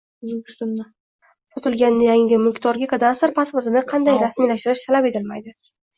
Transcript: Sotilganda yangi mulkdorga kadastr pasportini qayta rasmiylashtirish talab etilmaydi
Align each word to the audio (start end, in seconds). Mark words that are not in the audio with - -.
Sotilganda 1.55 2.07
yangi 2.07 2.39
mulkdorga 2.45 2.87
kadastr 2.95 3.35
pasportini 3.41 3.85
qayta 3.93 4.17
rasmiylashtirish 4.23 4.87
talab 4.89 5.11
etilmaydi 5.13 5.55